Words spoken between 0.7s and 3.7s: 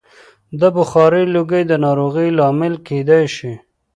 بخارۍ لوګی د ناروغیو لامل کېدای شي.